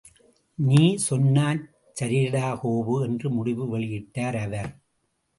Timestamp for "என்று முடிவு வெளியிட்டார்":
3.07-4.37